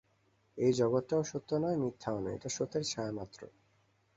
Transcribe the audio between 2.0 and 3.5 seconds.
নয়, এটা সত্যের ছায়ামাত্র।